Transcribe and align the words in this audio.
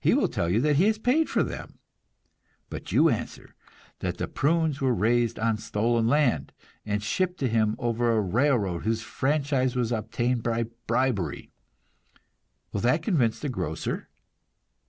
He 0.00 0.12
will 0.12 0.26
tell 0.26 0.48
you 0.50 0.60
that 0.62 0.74
he 0.74 0.86
has 0.86 0.98
paid 0.98 1.28
for 1.28 1.44
them; 1.44 1.78
but 2.68 2.90
you 2.90 3.08
answer 3.08 3.54
that 4.00 4.18
the 4.18 4.26
prunes 4.26 4.80
were 4.80 4.92
raised 4.92 5.38
on 5.38 5.56
stolen 5.56 6.08
land, 6.08 6.52
and 6.84 7.00
shipped 7.00 7.38
to 7.38 7.48
him 7.48 7.76
over 7.78 8.10
a 8.10 8.20
railroad 8.20 8.82
whose 8.82 9.02
franchise 9.02 9.76
was 9.76 9.92
obtained 9.92 10.42
by 10.42 10.64
bribery. 10.88 11.52
Will 12.72 12.80
that 12.80 13.02
convince 13.02 13.38
the 13.38 13.48
grocer? 13.48 14.08